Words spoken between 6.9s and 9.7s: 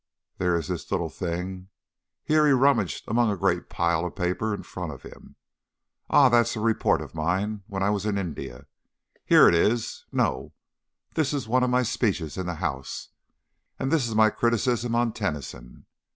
of mine, when I was in India! Here it